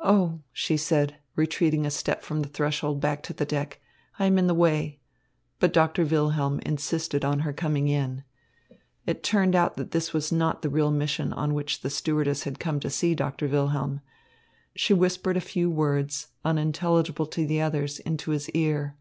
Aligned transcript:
"Oh," 0.00 0.40
she 0.52 0.76
said, 0.76 1.16
retreating 1.34 1.86
a 1.86 1.90
step 1.90 2.22
from 2.22 2.42
the 2.42 2.48
threshold 2.50 3.00
back 3.00 3.22
to 3.22 3.32
the 3.32 3.46
deck, 3.46 3.80
"I 4.18 4.26
am 4.26 4.36
in 4.36 4.46
the 4.46 4.52
way." 4.54 5.00
But 5.60 5.72
Doctor 5.72 6.04
Wilhelm 6.04 6.60
insisted 6.60 7.24
on 7.24 7.38
her 7.38 7.54
coming 7.54 7.88
in. 7.88 8.22
It 9.06 9.22
turned 9.22 9.54
out 9.56 9.76
that 9.78 9.92
this 9.92 10.12
was 10.12 10.30
not 10.30 10.60
the 10.60 10.68
real 10.68 10.90
mission 10.90 11.32
on 11.32 11.54
which 11.54 11.80
the 11.80 11.88
stewardess 11.88 12.42
had 12.42 12.58
come 12.60 12.80
to 12.80 12.90
see 12.90 13.14
Doctor 13.14 13.48
Wilhelm. 13.48 14.02
She 14.76 14.92
whispered 14.92 15.38
a 15.38 15.40
few 15.40 15.70
words, 15.70 16.26
unintelligible 16.44 17.24
to 17.28 17.46
the 17.46 17.62
others, 17.62 17.98
into 17.98 18.32
his 18.32 18.50
ear. 18.50 18.98